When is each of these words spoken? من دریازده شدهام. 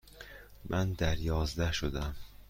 من 0.69 0.93
دریازده 0.93 1.71
شدهام. 1.71 2.15